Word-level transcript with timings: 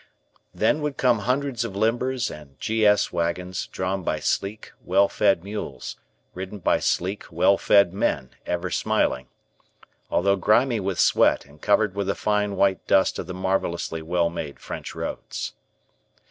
Then 0.51 0.81
would 0.81 0.97
come 0.97 1.19
hundreds 1.19 1.63
of 1.63 1.75
limbers 1.75 2.31
and 2.31 2.59
"G. 2.59 2.87
S." 2.87 3.13
wagons 3.13 3.67
drawn 3.67 4.01
by 4.01 4.19
sleek, 4.19 4.71
well 4.83 5.07
fed 5.07 5.43
mules, 5.43 5.95
ridden 6.33 6.57
by 6.57 6.79
sleek, 6.79 7.25
well 7.31 7.55
fed 7.55 7.93
men, 7.93 8.31
ever 8.47 8.71
smiling. 8.71 9.27
Although 10.09 10.37
grimy 10.37 10.79
with 10.79 10.99
sweat 10.99 11.45
and 11.45 11.61
covered 11.61 11.93
with 11.93 12.07
the 12.07 12.15
fine, 12.15 12.55
white 12.55 12.87
dust 12.87 13.19
of 13.19 13.27
the 13.27 13.35
marvellously 13.35 14.01
well 14.01 14.31
made 14.31 14.59
French 14.59 14.95
roads. 14.95 15.53